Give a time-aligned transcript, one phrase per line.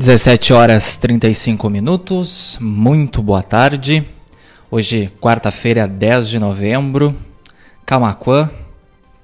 [0.00, 4.02] 17 horas 35 minutos, muito boa tarde.
[4.70, 7.14] Hoje, quarta-feira, 10 de novembro,
[7.84, 8.50] Camacuã,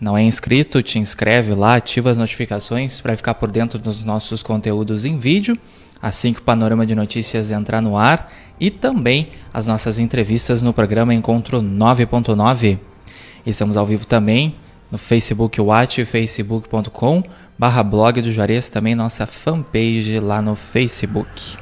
[0.00, 0.82] Não é inscrito?
[0.82, 5.58] Te inscreve lá, ativa as notificações para ficar por dentro dos nossos conteúdos em vídeo
[6.00, 8.30] assim que o Panorama de Notícias entrar no ar
[8.60, 12.78] e também as nossas entrevistas no programa Encontro 9.9.
[13.44, 14.56] Estamos ao vivo também
[14.90, 17.22] no Facebook Watch, facebook.com
[17.58, 21.56] barra blog do Juarez, também nossa fanpage lá no Facebook.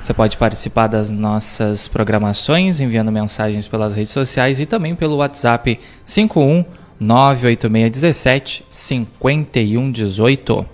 [0.00, 5.78] Você pode participar das nossas programações enviando mensagens pelas redes sociais e também pelo WhatsApp
[6.04, 6.64] 51
[7.02, 10.66] 98617 5118.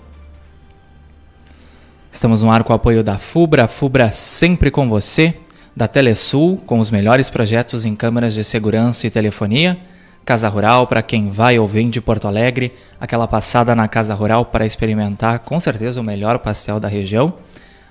[2.11, 5.35] Estamos no ar com o apoio da FUBRA, FUBRA sempre com você,
[5.75, 9.79] da Telesul, com os melhores projetos em câmeras de segurança e telefonia,
[10.23, 14.45] Casa Rural para quem vai ou vem de Porto Alegre, aquela passada na Casa Rural
[14.45, 17.33] para experimentar com certeza o melhor pastel da região.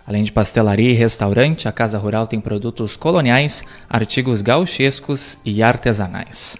[0.06, 6.56] Além de pastelaria e restaurante, a Casa Rural tem produtos coloniais, artigos gauchescos e artesanais.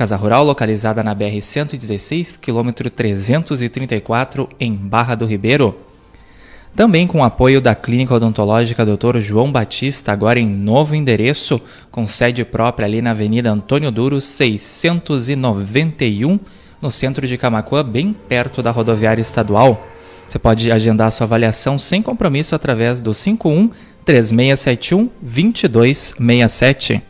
[0.00, 5.76] Casa Rural localizada na BR 116, quilômetro 334, em Barra do Ribeiro.
[6.74, 9.18] Também com apoio da Clínica Odontológica Dr.
[9.18, 11.60] João Batista, agora em novo endereço,
[11.90, 16.40] com sede própria ali na Avenida Antônio Duro, 691,
[16.80, 19.86] no centro de Camacuã, bem perto da rodoviária estadual.
[20.26, 23.68] Você pode agendar sua avaliação sem compromisso através do 51
[24.06, 27.09] 3671 2267.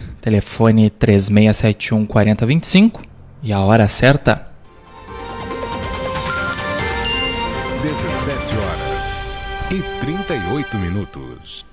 [0.21, 3.01] Telefone 3671 4025
[3.41, 4.47] e a hora certa.
[7.81, 9.25] 17 horas
[9.71, 11.65] e 38 minutos.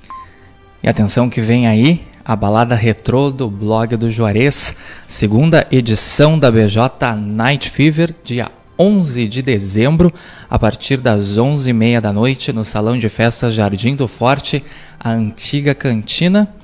[0.83, 4.75] E atenção que vem aí a balada retrô do blog do Juarez,
[5.07, 10.11] segunda edição da BJ Night Fever, dia 11 de dezembro,
[10.49, 14.65] a partir das 11h30 da noite, no Salão de Festas Jardim do Forte,
[14.99, 16.55] a antiga cantina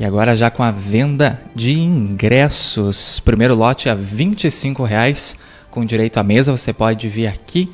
[0.00, 3.20] e agora já com a venda de ingressos.
[3.20, 5.36] Primeiro lote a 25 reais,
[5.70, 6.56] com direito à mesa.
[6.56, 7.70] Você pode vir aqui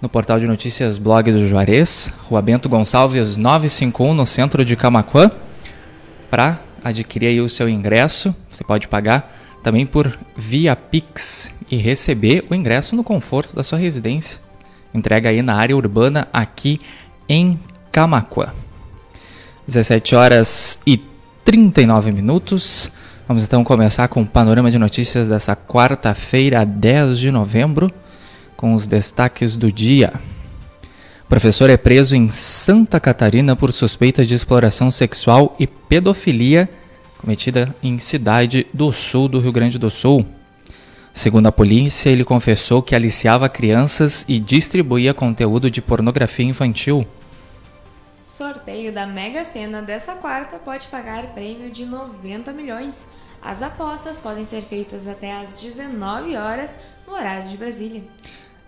[0.00, 5.30] no portal de notícias Blog do Juarez, Rua Bento Gonçalves 951, no centro de Camacuã,
[6.30, 8.34] para adquirir o seu ingresso.
[8.50, 9.30] Você pode pagar
[9.62, 14.40] também por via Pix e receber o ingresso no conforto da sua residência.
[14.94, 16.80] Entrega aí na área urbana aqui
[17.28, 17.60] em
[17.92, 18.54] Camacuã.
[19.66, 21.14] 17 horas e
[21.46, 22.90] 39 minutos.
[23.28, 27.88] Vamos então começar com o panorama de notícias dessa quarta-feira, 10 de novembro,
[28.56, 30.12] com os destaques do dia.
[31.24, 36.68] O professor é preso em Santa Catarina por suspeita de exploração sexual e pedofilia
[37.16, 40.26] cometida em cidade do sul do Rio Grande do Sul.
[41.14, 47.06] Segundo a polícia, ele confessou que aliciava crianças e distribuía conteúdo de pornografia infantil.
[48.26, 53.06] Sorteio da Mega Sena dessa quarta pode pagar prêmio de 90 milhões.
[53.40, 56.76] As apostas podem ser feitas até às 19 horas
[57.06, 58.02] no horário de Brasília.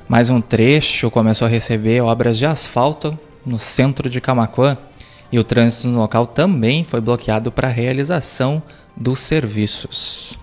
[0.09, 4.79] Mais um trecho começou a receber obras de asfalto no centro de Camaquã
[5.31, 8.63] e o trânsito no local também foi bloqueado para a realização
[8.97, 10.39] dos serviços.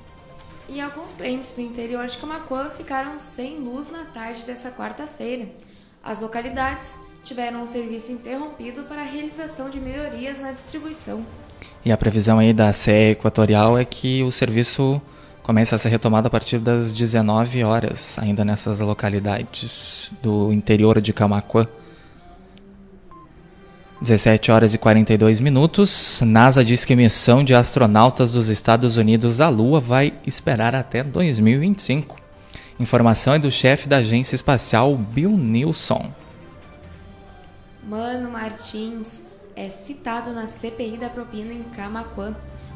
[0.68, 5.48] E alguns clientes do interior de Camaquã ficaram sem luz na tarde dessa quarta-feira.
[6.04, 11.26] As localidades tiveram o serviço interrompido para a realização de melhorias na distribuição.
[11.86, 15.02] E a previsão aí da CE Equatorial é que o serviço
[15.42, 21.12] comece a ser retomado a partir das 19 horas, ainda nessas localidades do interior de
[21.12, 21.68] Camaquã.
[24.00, 26.20] 17 horas e 42 minutos.
[26.26, 32.18] NASA diz que missão de astronautas dos Estados Unidos à Lua vai esperar até 2025.
[32.80, 36.12] Informação é do chefe da agência espacial Bill Nilsson.
[37.88, 42.36] Mano Martins é citado na CPI da propina em Camaquã.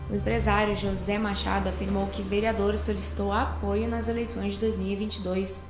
[0.09, 5.65] O empresário José Machado afirmou que vereador solicitou apoio nas eleições de 2022.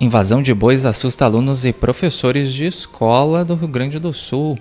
[0.00, 4.58] Invasão de bois assusta alunos e professores de escola do Rio Grande do Sul.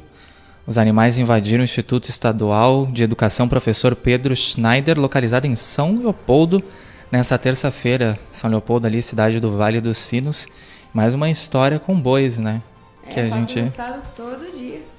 [0.66, 6.64] Os animais invadiram o Instituto Estadual de Educação Professor Pedro Schneider, localizado em São Leopoldo,
[7.12, 8.18] nessa terça-feira.
[8.32, 10.48] São Leopoldo, ali, cidade do Vale dos Sinos.
[10.94, 12.62] Mais uma história com bois, né?
[13.06, 14.93] É, que a gente no estado todo dia.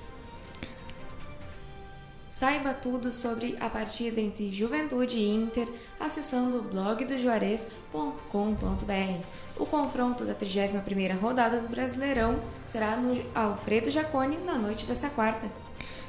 [2.35, 5.69] Saiba tudo sobre a partida entre Juventude e Inter
[6.01, 9.27] acessando blogdojuarez.com.br.
[9.57, 15.47] O confronto da 31ª rodada do Brasileirão será no Alfredo Jaconi na noite dessa quarta.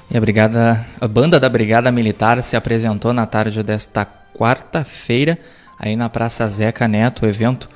[0.10, 5.38] E a brigada, a banda da Brigada Militar se apresentou na tarde desta quarta-feira
[5.78, 7.28] aí na Praça Zeca Neto.
[7.28, 7.69] O evento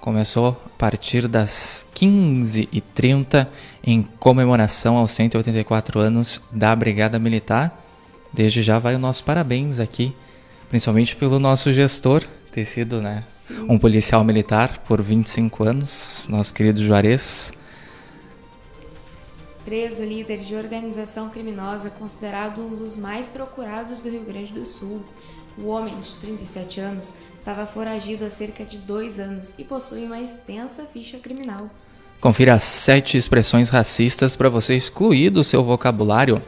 [0.00, 3.46] começou a partir das 15h30
[3.84, 7.79] em comemoração aos 184 anos da Brigada Militar.
[8.32, 10.14] Desde já vai o nosso parabéns aqui,
[10.68, 13.24] principalmente pelo nosso gestor, ter sido né,
[13.68, 17.52] um policial militar por 25 anos, nosso querido Juarez.
[19.64, 25.02] Preso líder de organização criminosa considerado um dos mais procurados do Rio Grande do Sul.
[25.58, 30.20] O homem, de 37 anos, estava foragido há cerca de dois anos e possui uma
[30.20, 31.68] extensa ficha criminal.
[32.20, 36.42] Confira as sete expressões racistas para você excluir do seu vocabulário.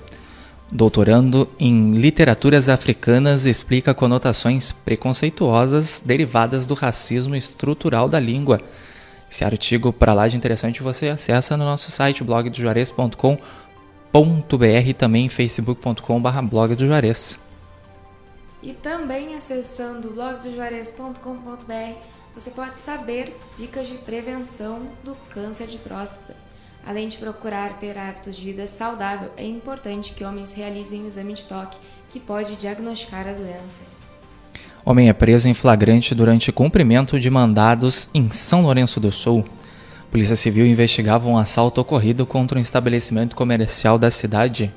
[0.74, 8.58] Doutorando em literaturas africanas, explica conotações preconceituosas derivadas do racismo estrutural da língua.
[9.30, 13.36] Esse artigo, para lá de interessante, você acessa no nosso site blogdojuarez.com.br
[14.86, 16.74] e também facebook.com.br blog.
[18.62, 21.98] E também acessando blogdojuarez.com.br
[22.34, 26.34] você pode saber dicas de prevenção do câncer de próstata.
[26.84, 31.32] Além de procurar ter hábitos de vida saudável, é importante que homens realizem o exame
[31.32, 31.78] de toque,
[32.10, 33.82] que pode diagnosticar a doença.
[34.84, 39.44] Homem é preso em flagrante durante cumprimento de mandados em São Lourenço do Sul.
[40.10, 44.74] Polícia Civil investigava um assalto ocorrido contra um estabelecimento comercial da cidade.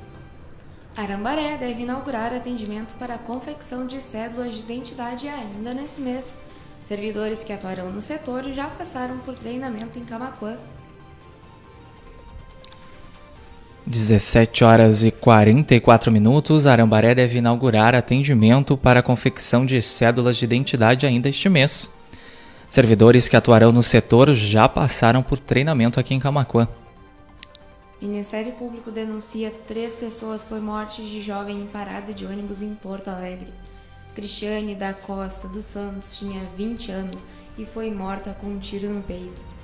[0.96, 6.36] Arambaré deve inaugurar atendimento para a confecção de cédulas de identidade ainda nesse mês.
[6.84, 10.56] Servidores que atuarão no setor já passaram por treinamento em Camacuã
[13.86, 20.44] 17 horas e 44 minutos, Arambaré deve inaugurar atendimento para a confecção de cédulas de
[20.44, 21.88] identidade ainda este mês.
[22.68, 26.66] Servidores que atuarão no setor já passaram por treinamento aqui em Camacuã.
[28.02, 33.06] Ministério Público denuncia três pessoas por morte de jovem em parada de ônibus em Porto
[33.06, 33.52] Alegre.
[34.16, 37.24] Cristiane da Costa dos Santos tinha 20 anos
[37.56, 39.55] e foi morta com um tiro no peito.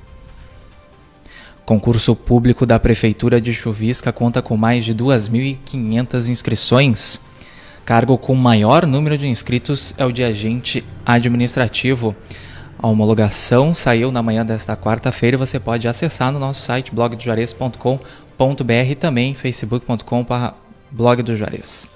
[1.65, 7.21] Concurso público da Prefeitura de Chuvisca conta com mais de 2.500 inscrições.
[7.85, 12.15] Cargo com maior número de inscritos é o de agente administrativo.
[12.79, 18.95] A homologação saiu na manhã desta quarta-feira você pode acessar no nosso site blogdojuarez.com.br e
[18.97, 21.89] também facebook.com.br blog do Juarez.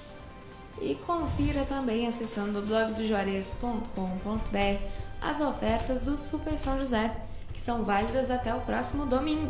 [0.81, 4.81] E confira também acessando blogdojuarez.com.br
[5.21, 7.11] as ofertas do Super São José
[7.57, 9.49] que são válidas até o próximo domingo.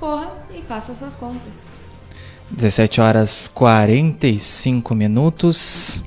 [0.00, 1.66] Corra e faça suas compras.
[2.50, 6.02] 17 horas 45 minutos.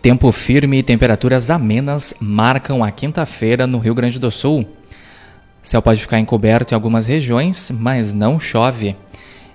[0.00, 4.66] Tempo firme e temperaturas amenas marcam a quinta-feira no Rio Grande do Sul.
[5.62, 8.96] Céu pode ficar encoberto em algumas regiões, mas não chove.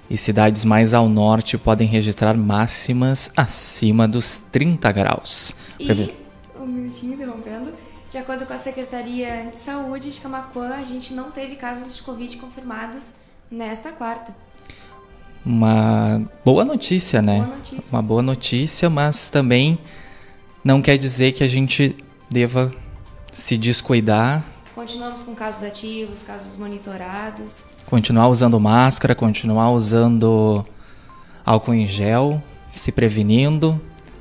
[0.07, 5.55] E cidades mais ao norte podem registrar máximas acima dos 30 graus.
[5.79, 6.13] E,
[6.55, 7.73] um minutinho interrompendo,
[8.15, 12.01] de acordo com a Secretaria de Saúde de Camacuã, a gente não teve casos de
[12.01, 13.15] Covid confirmados
[13.51, 14.33] nesta quarta.
[15.45, 17.41] Uma boa notícia, né?
[17.41, 17.91] Boa notícia.
[17.91, 19.77] Uma boa notícia, mas também
[20.63, 21.93] não quer dizer que a gente
[22.29, 22.73] deva
[23.33, 24.45] se descuidar.
[24.73, 27.65] Continuamos com casos ativos, casos monitorados.
[27.85, 30.65] Continuar usando máscara, continuar usando
[31.45, 32.41] álcool em gel,
[32.73, 33.77] se prevenindo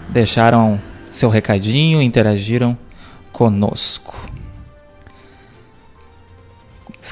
[0.08, 0.80] deixaram
[1.10, 2.76] seu recadinho, interagiram
[3.30, 4.25] conosco.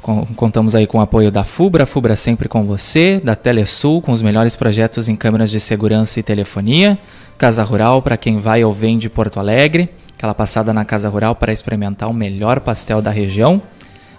[0.00, 4.22] Contamos aí com o apoio da FUBRA, FUBRA sempre com você, da Telesul, com os
[4.22, 6.98] melhores projetos em câmeras de segurança e telefonia,
[7.36, 11.34] Casa Rural para quem vai ou vem de Porto Alegre, aquela passada na Casa Rural
[11.34, 13.60] para experimentar o melhor pastel da região,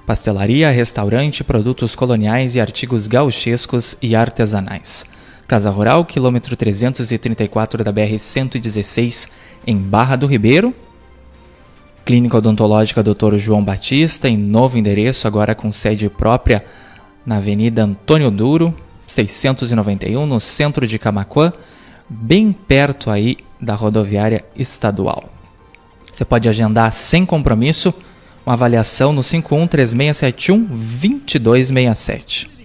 [0.05, 5.05] pastelaria, restaurante, produtos coloniais e artigos gauchescos e artesanais.
[5.47, 9.29] Casa Rural, quilômetro 334 da BR-116,
[9.65, 10.73] em Barra do Ribeiro,
[12.05, 13.35] Clínica Odontológica Dr.
[13.37, 16.63] João Batista, em novo endereço, agora com sede própria
[17.25, 18.71] na Avenida Antônio Duro,
[19.07, 21.51] 691, no centro de Camacuã,
[22.07, 25.23] bem perto aí da rodoviária estadual.
[26.13, 27.91] Você pode agendar sem compromisso
[28.45, 32.64] uma avaliação no 513671 2267.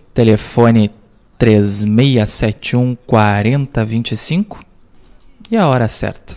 [0.13, 0.91] telefone
[1.37, 4.63] 3671 4025
[5.49, 6.35] e a hora certa.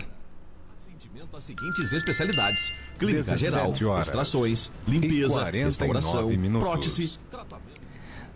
[0.87, 7.65] Atendimento às seguintes especialidades: clínica geral, extrações, limpeza, restauração, prótese, tratamento.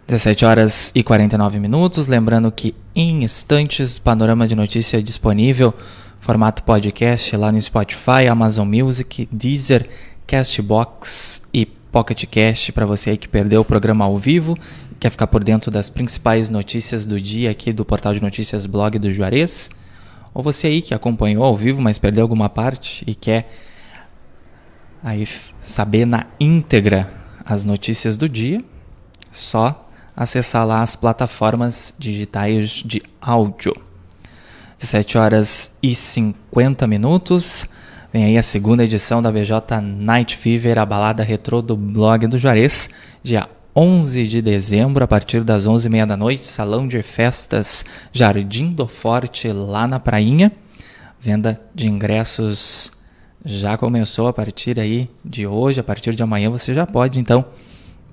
[0.08, 2.08] 17 horas e 49 minutos.
[2.08, 5.74] Lembrando que em instantes, panorama de notícia disponível,
[6.20, 9.88] formato podcast lá no Spotify, Amazon Music, Deezer,
[10.26, 14.58] Castbox e Pocket Cast para você aí que perdeu o programa ao vivo,
[15.00, 19.00] quer ficar por dentro das principais notícias do dia aqui do portal de notícias blog
[19.00, 19.70] do Juarez,
[20.34, 23.50] ou você aí que acompanhou ao vivo, mas perdeu alguma parte e quer
[25.02, 25.26] aí
[25.62, 27.12] saber na íntegra
[27.46, 28.64] as notícias do dia,
[29.32, 33.76] só acessar lá as plataformas digitais de áudio.
[34.78, 37.66] 17 horas e 50 minutos.
[38.12, 42.38] Vem aí a segunda edição da BJ Night Fever, a balada retrô do blog do
[42.38, 42.90] Juarez,
[43.22, 43.48] dia
[43.82, 49.50] 11 de dezembro, a partir das 11h30 da noite, Salão de Festas Jardim do Forte,
[49.54, 50.52] lá na Prainha.
[51.18, 52.92] Venda de ingressos
[53.46, 57.46] já começou a partir aí de hoje, a partir de amanhã você já pode então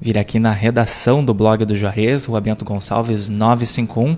[0.00, 4.16] vir aqui na redação do blog do Juarez, Rua Bento Gonçalves 951,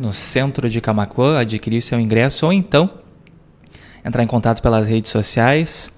[0.00, 2.88] no centro de Camacuã, adquirir seu ingresso ou então
[4.02, 5.92] entrar em contato pelas redes sociais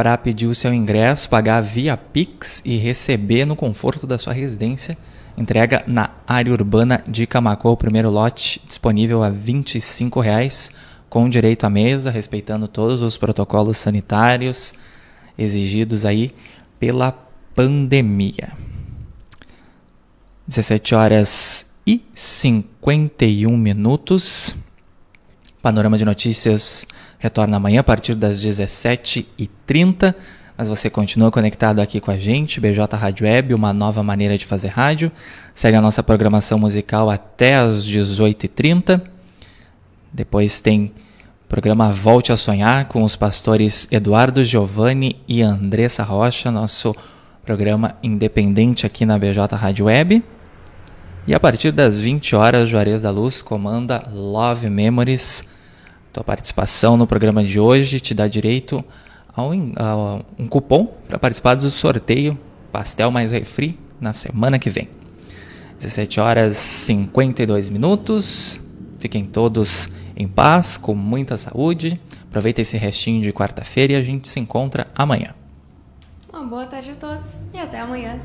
[0.00, 4.96] para pedir o seu ingresso, pagar via Pix e receber no conforto da sua residência.
[5.36, 10.70] Entrega na área urbana de Camacuã, o primeiro lote disponível a 25 reais,
[11.10, 14.72] com direito à mesa, respeitando todos os protocolos sanitários
[15.36, 16.34] exigidos aí
[16.78, 17.12] pela
[17.54, 18.54] pandemia.
[20.46, 24.56] 17 horas e 51 minutos.
[25.60, 26.86] Panorama de Notícias
[27.20, 30.14] retorna amanhã a partir das 17h30.
[30.58, 34.44] Mas você continua conectado aqui com a gente, BJ Rádio Web, uma nova maneira de
[34.44, 35.12] fazer rádio.
[35.54, 39.00] Segue a nossa programação musical até as 18h30.
[40.12, 40.92] Depois tem
[41.44, 46.94] o programa Volte a Sonhar com os pastores Eduardo Giovanni e Andressa Rocha, nosso
[47.44, 50.22] programa independente aqui na BJ Rádio Web.
[51.26, 55.44] E a partir das 20 horas, Juarez da Luz comanda Love Memories.
[56.12, 58.84] Tua participação no programa de hoje te dá direito
[59.34, 62.38] a um, a um cupom para participar do sorteio
[62.72, 64.88] Pastel mais Refri na semana que vem.
[65.78, 68.60] 17 horas 52 minutos.
[68.98, 72.00] Fiquem todos em paz, com muita saúde.
[72.28, 75.34] Aproveita esse restinho de quarta-feira e a gente se encontra amanhã.
[76.32, 78.20] Uma boa tarde a todos e até amanhã.